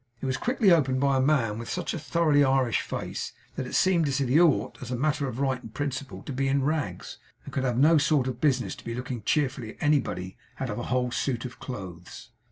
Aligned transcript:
It 0.19 0.25
was 0.25 0.35
quickly 0.35 0.71
opened 0.71 0.99
by 0.99 1.17
a 1.17 1.21
man 1.21 1.59
with 1.59 1.69
such 1.69 1.93
a 1.93 1.99
thoroughly 1.99 2.43
Irish 2.43 2.81
face, 2.81 3.33
that 3.55 3.67
it 3.67 3.75
seemed 3.75 4.07
as 4.07 4.19
if 4.19 4.29
he 4.29 4.41
ought, 4.41 4.81
as 4.81 4.89
a 4.89 4.95
matter 4.95 5.27
of 5.27 5.39
right 5.39 5.61
and 5.61 5.71
principle, 5.71 6.23
to 6.23 6.33
be 6.33 6.47
in 6.47 6.63
rags, 6.63 7.19
and 7.45 7.53
could 7.53 7.63
have 7.63 7.77
no 7.77 7.99
sort 7.99 8.25
of 8.27 8.41
business 8.41 8.73
to 8.77 8.83
be 8.83 8.95
looking 8.95 9.21
cheerfully 9.21 9.75
at 9.75 9.77
anybody 9.83 10.37
out 10.59 10.71
of 10.71 10.79
a 10.79 10.83
whole 10.89 11.11
suit 11.11 11.45
of 11.45 11.59
clothes. 11.59 12.31